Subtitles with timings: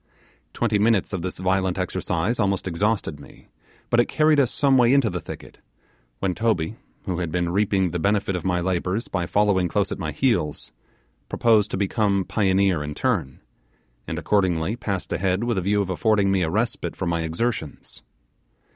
[0.53, 3.49] Twenty minutes of this violent exercise almost exhausted me,
[3.91, 5.59] but it carried us some way into the thicket;
[6.17, 9.99] when Toby, who had been reaping the benefit of my labours by following close at
[9.99, 10.71] my heels,
[11.29, 13.41] proposed to become pioneer in turn,
[14.07, 18.01] and accordingly passed ahead with a view of affording me a respite from my exertions.